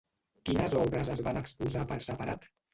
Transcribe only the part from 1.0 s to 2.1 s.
es van exposar per